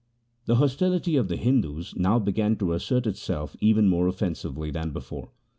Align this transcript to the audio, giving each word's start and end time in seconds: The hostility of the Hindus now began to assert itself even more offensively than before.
The 0.45 0.55
hostility 0.55 1.15
of 1.15 1.27
the 1.27 1.35
Hindus 1.35 1.95
now 1.95 2.17
began 2.17 2.55
to 2.55 2.73
assert 2.73 3.05
itself 3.05 3.55
even 3.61 3.87
more 3.87 4.07
offensively 4.07 4.71
than 4.71 4.89
before. 4.89 5.29